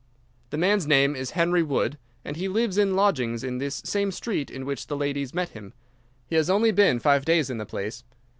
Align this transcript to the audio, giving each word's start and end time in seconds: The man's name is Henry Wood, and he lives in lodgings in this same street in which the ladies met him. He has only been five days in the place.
The 0.49 0.57
man's 0.57 0.87
name 0.87 1.15
is 1.15 1.29
Henry 1.37 1.61
Wood, 1.61 1.99
and 2.25 2.35
he 2.35 2.47
lives 2.47 2.79
in 2.79 2.95
lodgings 2.95 3.43
in 3.43 3.59
this 3.59 3.83
same 3.85 4.09
street 4.11 4.49
in 4.49 4.65
which 4.65 4.87
the 4.87 4.97
ladies 4.97 5.31
met 5.31 5.49
him. 5.49 5.73
He 6.25 6.35
has 6.37 6.49
only 6.49 6.71
been 6.71 6.97
five 6.99 7.23
days 7.23 7.51
in 7.51 7.59
the 7.59 7.67
place. 7.67 8.03